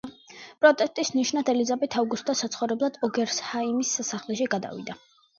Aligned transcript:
პროტესტის 0.63 1.09
ნიშნად 1.17 1.51
ელიზაბეთ 1.51 1.97
ავგუსტა 2.01 2.35
საცხოვრებლად 2.39 2.97
ოგერსჰაიმის 3.09 3.91
სასახლეში 3.99 4.49
გადავიდა. 4.55 4.97